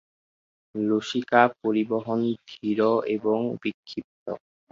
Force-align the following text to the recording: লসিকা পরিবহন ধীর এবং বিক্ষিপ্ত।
লসিকা 0.75 1.41
পরিবহন 1.59 2.19
ধীর 2.47 2.79
এবং 3.15 3.39
বিক্ষিপ্ত। 3.61 4.25